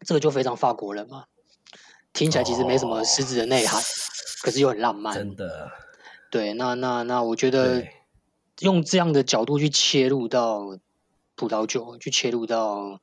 [0.00, 1.26] 这个就非常法国人嘛，
[2.14, 3.84] 听起来其实没什么实质的内涵，哦、
[4.42, 5.14] 可是又很浪漫。
[5.14, 5.70] 真的，
[6.30, 7.86] 对，那那那我觉得
[8.60, 10.78] 用这样的角度去切入到
[11.34, 13.00] 葡萄酒，去切入到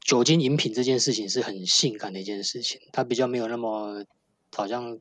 [0.00, 4.04] 酒精饮品这件事情是很性感的一件事情，它比较没有那么
[4.54, 4.98] 好像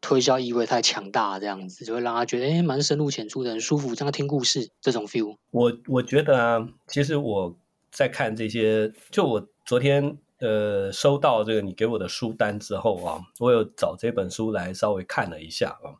[0.00, 5.36] 推销意味太强大，这样子就会让他觉得哎，蛮深入浅出的，很舒服，这样听故事这种 feel。
[5.50, 7.56] 我我觉得啊，其实我
[7.90, 10.18] 在看这些，就我昨天。
[10.44, 15.94] 呃，收到这个你给我的书单之后啊，我有找这本书来稍微看了一下啊。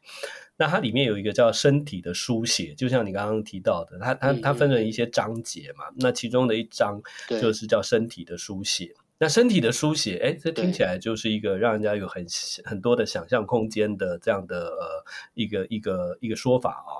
[0.56, 5.84] 那它里面有一个叫身体的书写，就像你刚刚提到的，它它它分成一些章节嘛。
[5.96, 8.94] 那其中的一章就是叫身体的书写。
[9.18, 12.26] 那身体的书写，哎，这听起来就是一个让人家有很
[12.64, 16.98] 很多的想象空间的这样的呃一个一个一个说法啊。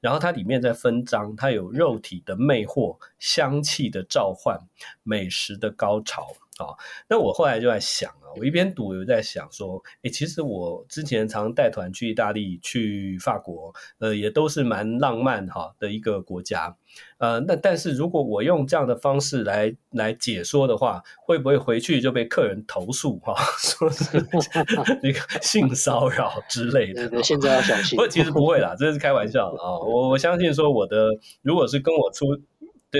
[0.00, 4.56] 然后它里面在分章，它有肉体的魅惑、香气的召唤、
[5.02, 6.36] 美食的高潮。
[6.58, 6.76] 啊、哦，
[7.08, 16.74] 那我后来就在想啊，我一边读，我就在想说，诶，其实我之前常带团去意大利、去法国，呃，也都是蛮浪漫哈的一个国家，
[17.18, 24.18] 呃，那但是如果我用这样的方式来来解说的话，会不会回去就被客人投诉哈， 说是
[25.02, 27.08] 那个性骚扰之类的？
[27.08, 27.98] 对对，现在要小心。
[27.98, 31.10] 不，其实不会啦，这是开玩笑啊，我我相信说我的，
[31.42, 32.26] 如果是跟我出。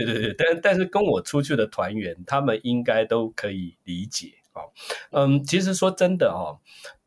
[0.05, 4.63] 对对对，但但是跟我出去的团员，他们应该都可以理解啊。
[5.11, 6.57] 嗯，其实说真的啊，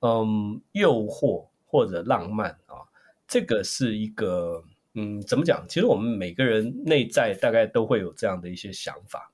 [0.01, 2.87] 嗯，诱惑或者浪漫啊，
[3.27, 5.65] 这个是一个嗯，怎么讲？
[5.67, 9.31] 其实我们每个人内在大概都会有这样的一些想法，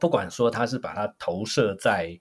[0.00, 2.18] 不管说他是把它投射在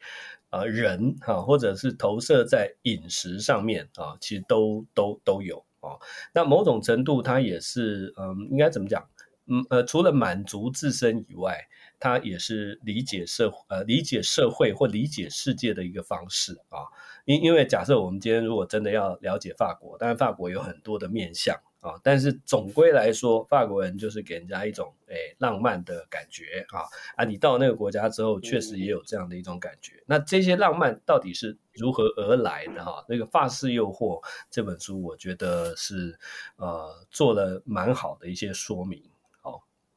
[0.50, 5.96] 呃人哈，或者是投射在饮食上面啊，其实都都都有啊。
[6.34, 9.08] 那某种程度，它也是嗯，应该怎么讲？
[9.48, 11.68] 嗯呃，除了满足自身以外，
[12.00, 16.80] 它也是理解社呃理解社会或理解世界的一个方式啊。
[17.26, 26.82] 因因为假设我们今天如果真的要了解法国，当然法国有很多的面向啊，但是总归来说，法国人就是给人家一种诶、哎、浪漫的感觉啊
[27.16, 27.26] 啊！
[27.26, 29.94] 你到那个国家之后，确实也有这样的一种感觉。
[29.98, 33.04] 嗯、那这些浪漫到底是如何而来的哈？
[33.08, 36.18] 那个《法式诱惑》这本书，我觉得是
[36.58, 39.04] 呃做了蛮好的一些说明。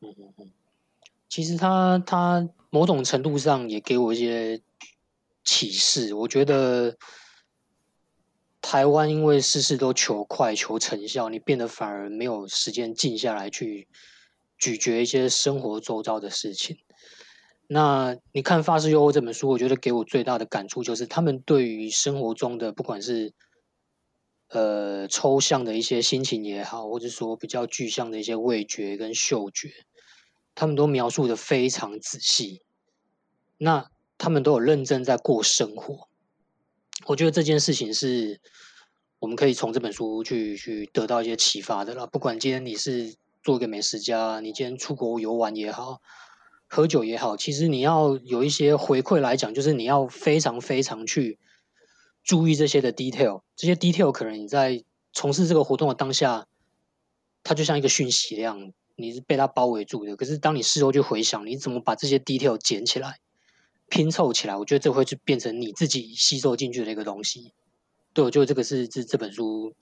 [0.05, 0.53] 嗯嗯嗯，
[1.29, 4.61] 其实他他某种程度上也给我一些
[5.43, 6.13] 启示。
[6.13, 6.97] 我觉得
[8.61, 13.89] 台湾因为事事都求快、求成效，你变得反而没有时间静下来去
[14.59, 16.79] 咀嚼一些生活周遭的事情。
[17.67, 23.33] 那你看《发誓诱惑》这本书，我觉得给我最大的感触就是，他们对于生活中的不管是
[24.49, 29.73] 呃抽象的一些心情也好，或者说比较具象的一些味觉跟嗅觉。
[30.55, 32.63] 他们都描述的非常仔细，
[33.59, 36.09] 那他们都有认真在过生活。
[37.07, 38.41] 我觉得这件事情是
[39.19, 42.07] 我们可以从这本书去去得到一些启发的啦。
[42.07, 46.01] 不管今天你是做一个美食家，你今天出国游玩也好，
[46.69, 51.39] 喝酒也好，其实你要有一些回馈来讲，就是你要非常非常去
[52.23, 53.43] 注意这些的 detail。
[53.57, 56.47] 这些 detail 可能你在从事这个活动的当下，
[57.43, 58.73] 它就像一个讯息一样。
[58.97, 63.19] 你是被它包围住的，可是当你事后去回想，你怎么把这些 detail 捡起来、
[63.89, 64.57] 拼凑起来？
[64.57, 67.53] 我觉得这会就变成你自己吸收进去的一个东西。
[68.13, 69.75] 对，我觉得这个是这这本书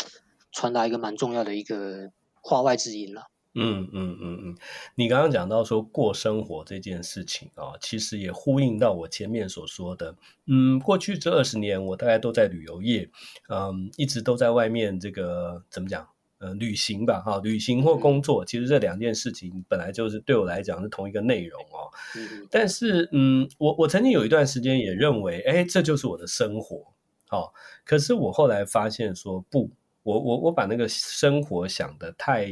[0.51, 3.27] 传达一个蛮重要的一个话外之音了。
[3.55, 4.57] 嗯嗯嗯嗯，
[4.94, 10.16] 你刚刚讲到说过生活这件事情啊，其实也呼应到我前面所说的。
[10.46, 13.11] 嗯，过去这二十年，我大概都在旅游业，
[13.51, 16.09] 嗯，一直都在外面这个怎么讲？
[16.43, 21.87] 呃，旅行吧，哈，旅行或工作，其实这两件事情本来就是对我来讲是同一个内容哦。
[22.17, 26.85] 嗯，但是，嗯，我我曾经有一段时间也认为，哎，这就是我的生活，
[27.29, 27.55] 好。
[27.85, 29.71] 可是我后来发现说，不，
[30.03, 32.51] 我我我把那个生活想得太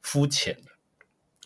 [0.00, 0.75] 肤浅了。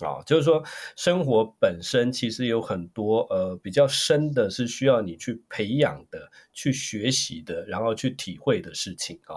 [0.05, 0.63] 啊、就是说，
[0.97, 9.37] 生活本身其实有很多呃比较深的，是需要你去培养的、去学习的，然后去体会的事情啊、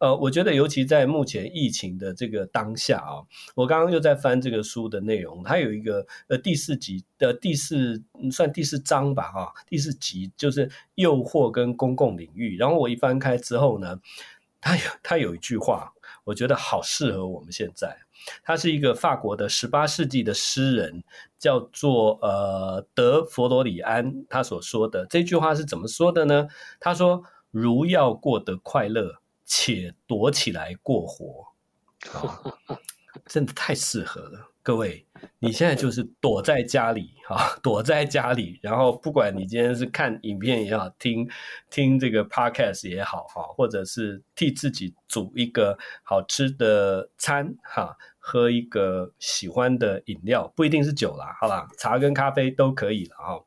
[0.00, 3.22] 呃，我觉得尤其在目前疫情的这个当下啊、
[3.54, 12.56] 我刚刚又在翻这个书的内容，它有一个呃第四集的第四算第四章吧，哈、第四集就是诱惑跟公共领域。
[12.56, 13.98] 然后我一翻开之后呢，
[14.60, 15.93] 它有它有一句话，
[16.24, 17.96] 我觉得好适合我们现在。
[18.42, 21.04] 他是一个法国的十八世纪的诗人，
[21.38, 24.24] 叫做呃德佛罗里安。
[24.30, 26.48] 他所说的这句话是怎么说的呢？
[26.80, 31.48] 他说：“如要过得快乐，且躲起来过活。”，
[33.26, 34.53] 真的太适合了。
[34.64, 35.06] 各位，
[35.40, 41.28] 你现在就是躲在家里哈，躲在家里，然后不管你今天是看影片也好，听
[41.68, 53.44] 听这个 podcast 也好哈，或者是替自己煮一个好吃的餐哈，喝一个喜欢的饮料，不一定是酒啦，好啦，茶跟咖啡都可以了哈。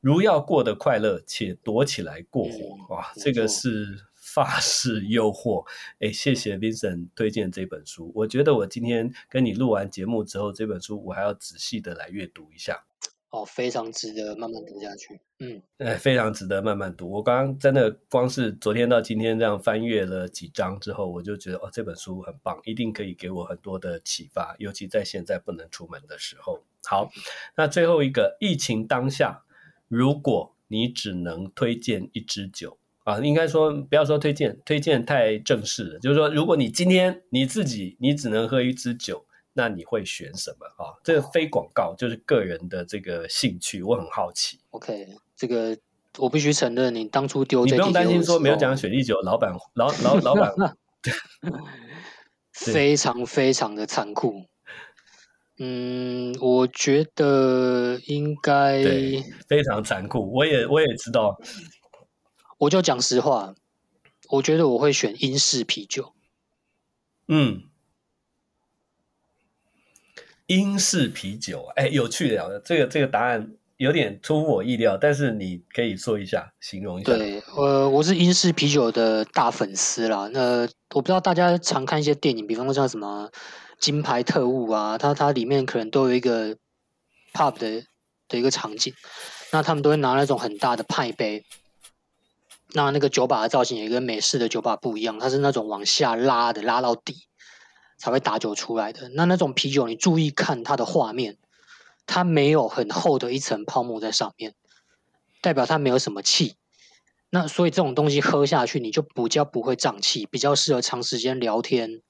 [0.00, 4.06] 如要过得快乐，且躲起来过活，啊，这个是。
[4.32, 5.66] 法式诱惑，
[5.98, 8.12] 哎，谢谢 Vincent 推荐这本书。
[8.14, 12.84] 我觉得我今天跟你录完节目之后，这本书我还要仔细的来阅读一下。
[13.30, 15.20] 哦，非常值得慢慢读下去。
[15.38, 17.08] 嗯，哎，非常值得慢慢读。
[17.08, 26.60] 我刚刚真的光是昨天到今天这样翻阅了几章之后，我就觉得哦，这本书很棒，一定可以给我很多的启发，尤其在现在不能出门的时候。
[26.84, 27.10] 好，
[27.56, 29.44] 那最后一个，疫情当下，
[29.86, 32.79] 如果你只能推荐一支酒。
[33.04, 35.98] 啊，应该说不要说推荐，推荐太正式了。
[35.98, 39.24] 就是说，如果你今天你自己你只能喝一支酒，
[39.54, 40.94] 那你会选什么啊？
[41.02, 44.60] 这个非广告，就是个人的这个兴趣，我很好奇。
[44.70, 45.76] OK，这个
[46.18, 50.52] 我必须承认，你当初丢这，你不用担心说没有讲雪莉酒，老板老老老板
[52.52, 54.44] 非常非常的残酷。
[55.58, 58.82] 嗯，我觉得应该
[59.48, 60.30] 非常残酷。
[60.32, 61.40] 我也我也知道。
[62.60, 63.54] 我就讲实话，
[64.28, 66.12] 我觉得我会选英式啤酒。
[67.26, 67.62] 嗯，
[70.44, 77.16] 英式啤酒，哎，有趣的，这个这个答案有点出乎我意料，但是你可以说一下，形容一下。
[77.16, 80.28] 对，呃，我是英式啤酒的大粉丝啦。
[80.30, 83.30] 那我不知道大家常看一些电影，比方说像什么
[83.78, 86.54] 《金牌特务》啊，它它里面可能都有一个
[87.32, 87.86] pub 的
[88.28, 88.92] 的一个场景，
[89.50, 91.46] 那他们都会拿那种很大的派杯。
[92.72, 97.26] 那那个酒吧的造型也跟美式的酒吧不一样，它是那种往下拉的，拉到底
[97.98, 99.08] 才会打酒出来的。
[99.10, 101.36] 那那种啤酒，你注意看它的画面，
[102.06, 104.54] 它没有很厚的一层泡沫在上面，
[105.40, 106.56] 代表它没有什么气。
[107.30, 112.02] 那所以这种东西喝下去，你就比较不会胀气，比较适合长时间聊天，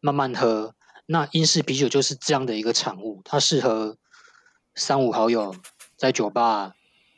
[0.00, 0.74] 慢慢喝。
[1.06, 3.98] 那英式啤酒就是这样的一个产物，它适合
[4.74, 5.54] 三五好友
[5.96, 6.74] 在酒吧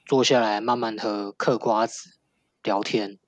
[0.06, 2.13] 坐下来慢慢喝，嗑瓜子。
[2.64, 3.18] 聊天，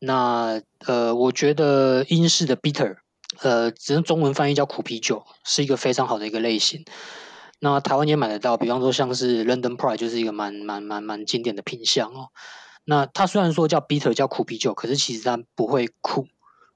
[0.00, 2.96] 那呃，我觉得英式的 bitter，
[3.40, 6.84] 呃，只能中文翻译叫苦啤酒，是一个非常好的一个类型。
[7.60, 12.28] 那台湾也买得到，比方说像是 London Pride 就是一个蛮蛮蛮蛮经典的品项哦。
[12.84, 16.26] 那它虽然说叫 bitter 叫苦啤酒，可是其实它不会苦，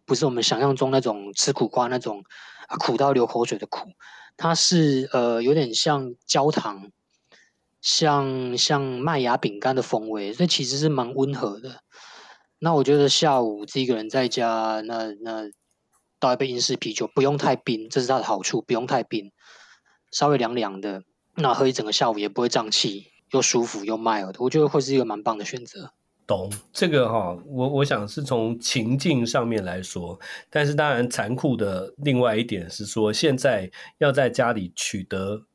[0.06, 2.24] 不是我们想象中那种吃苦瓜那种
[2.78, 3.90] 苦到流口水的苦，
[4.38, 6.90] 它是呃有点像焦糖。
[7.80, 11.82] 像像麦芽饼干的风味，所以其实是蛮温和的。
[12.58, 15.44] 那我觉得下午自己一个人在家，那那
[16.18, 19.30] 倒一杯英式啤酒，不用太冰，这是它的好处，不用太冰，
[20.10, 21.04] 稍微凉凉的，
[21.36, 25.92] 那喝一整个下午也不会胀气，又舒服又 mild 的，我觉得会是一个蛮棒的选择。
[26.26, 30.18] 懂这个哈，我我想是从情境上面来说，
[30.50, 35.47] 但是当然残酷的另外一点是说，现在要在家里取得。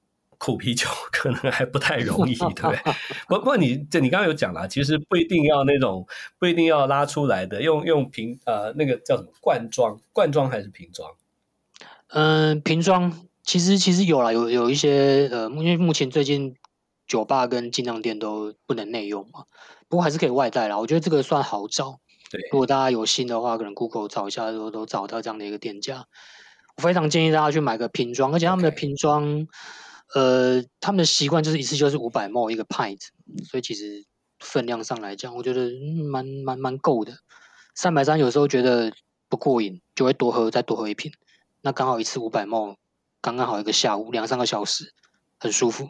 [0.44, 2.80] 苦啤酒 可能还不太容易，对不对？
[3.30, 6.06] 不过你这你刚刚有讲了，其实不一定要那种，
[6.38, 11.10] 不一定要拉出来的，用用瓶呃那个叫什么罐装，罐装还是瓶装？
[12.10, 16.58] 嗯、呃，瓶装其实其实有啦，有有一些呃，因为目前最近
[17.08, 19.46] 酒吧跟精酿店都不能内用嘛，
[19.88, 20.78] 不过还是可以外带啦。
[20.78, 26.06] 我觉得这个算好找，对，如果大家有心的话，可能 Google 找一下都都找到这样的一个店家。
[26.76, 29.24] 我非常建议大家去买个瓶装，而且他们的瓶装。
[29.24, 29.48] Okay.
[30.14, 32.99] 呃，他们的习惯就是一次就是五百 ml 一个 pint，
[33.49, 34.05] 所以其实
[34.39, 35.72] 分量上来讲，我觉得
[36.09, 37.14] 蛮蛮蛮够的。
[37.76, 38.93] 三百三有时候觉得
[39.28, 41.11] 不过瘾，就会多喝再多喝一瓶，
[41.61, 42.76] 那刚好一次五百 ml，
[43.22, 44.93] 刚刚好一个下午两三个小时，
[45.39, 45.89] 很舒服。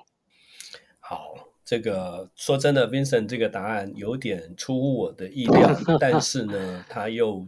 [1.00, 1.50] 好。
[1.66, 7.48] 这个说真的，Vincent 这个答案有点出乎我的意料， 但是呢，他又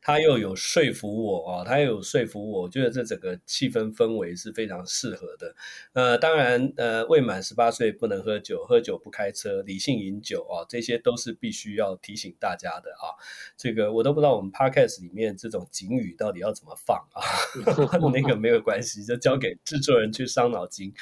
[0.00, 5.54] 他又有说服我啊，他又有说服我，我觉得这整个气氛氛围是非常适合的。
[5.92, 13.14] 呃，当然，呃，未满十八岁不能喝酒，喝酒不开车，理性饮酒啊，这些都是必须要提醒大家的啊。
[13.56, 17.22] 这个我都不知道我们 Podcast 里面这种警语到底要怎么放啊，
[18.12, 20.92] 那个没有关系，就交给制作人去伤脑筋。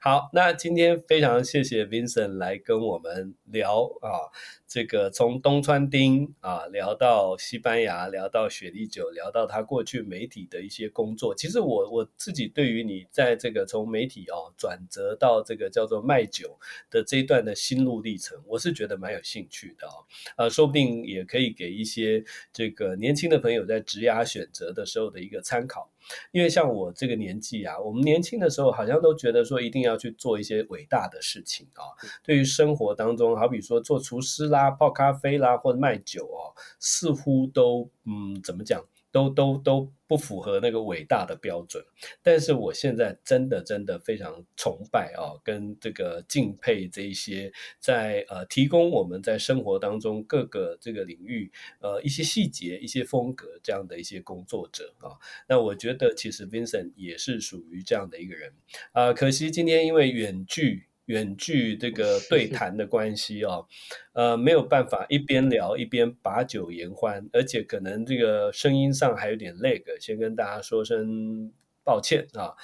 [0.00, 4.32] 好，那今天非常谢谢 Vincent 来跟我们聊啊，
[4.70, 11.34] 这个从东川町啊聊到西班牙，聊到雪莉酒，聊到他过去媒体的一些工作。
[11.34, 16.56] 其实我我自己对于你在这个从媒体哦、啊、转折到这个叫做卖酒
[16.88, 19.94] 的这一段的心路历程，我是觉得蛮有兴趣的啊，
[20.36, 25.90] 呃，说不定也可以给一些这个年轻的朋友在职涯选择的时候的一个参考。
[26.32, 31.82] 因为像我这个年纪啊，我们年轻的时候好像都觉得说一定要去做一些伟大的事情啊。
[32.22, 38.84] 对于生活当中，好比说做厨师啦、泡咖啡啦或者卖酒哦，似乎都嗯怎么讲？
[39.12, 41.84] 都都都不符合那个伟大的标准，
[42.22, 51.50] 但是我现在真的真的非常崇拜啊，跟这个敬佩这一些在呃提供我们在生活当中各个这个领域
[51.80, 55.14] 呃一些细节、一些风格这样的一些工作者啊。
[55.48, 58.52] 那我觉得其实 Vincent 也是属于这样的一个人
[58.92, 59.12] 啊。
[59.12, 60.89] 可惜今天因为远距。
[61.10, 63.66] 远距这个对谈的关系哦，
[64.12, 71.52] 呃，没有办法一边聊一边把酒言欢，而且可能这个声音上还有点 lag，先跟大家说声
[71.82, 72.54] 抱歉啊。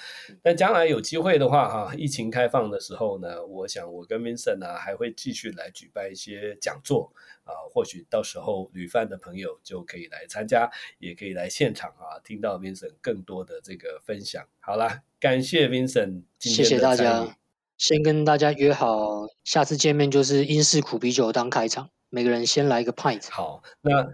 [0.41, 7.11] 但将来有机会的话哈，疫情开放的时候呢，我想我跟 Vincent 呢还会继续来举办一些讲座
[7.43, 14.41] 啊，或许到时候旅饭的朋友就可以来参加，也可以来现场啊，听到 Vincent 更多的这个分享。
[14.61, 16.63] 好啦，感谢 Vincent 今天的参与。
[16.63, 17.37] 谢谢大家。
[17.77, 23.29] 先跟大家约好，下次见面就是英式苦啤酒当开场，每个人先来一个派子。
[23.31, 24.05] 好，那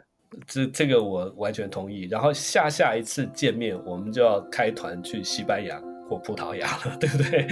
[0.45, 2.07] 这这个我完全同意。
[2.11, 7.47] 然后下下一次见面，我们就要开团去西班牙或葡萄牙了，对不对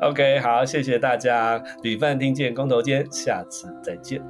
[0.00, 4.20] ？OK，好，谢谢大家，旅伴听见公投间，下次再见。